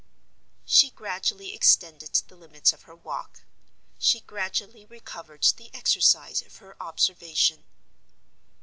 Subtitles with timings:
[0.65, 3.43] She gradually extended the limits of her walk;
[3.99, 7.65] she gradually recovered the exercise of her observation.